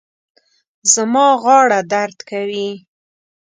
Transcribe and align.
زما 0.93 1.27
غاړه 1.43 1.79
درد 1.93 2.17
کوي 2.29 2.69